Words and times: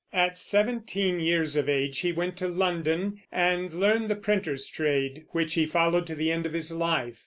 At 0.11 0.35
seventeen 0.39 1.19
years 1.19 1.55
of 1.55 1.69
age 1.69 1.99
he 1.99 2.11
went 2.11 2.35
to 2.37 2.47
London 2.47 3.21
and 3.31 3.71
learned 3.71 4.09
the 4.09 4.15
printer's 4.15 4.67
trade, 4.67 5.25
which 5.29 5.53
he 5.53 5.67
followed 5.67 6.07
to 6.07 6.15
the 6.15 6.31
end 6.31 6.47
of 6.47 6.53
his 6.53 6.71
life. 6.71 7.19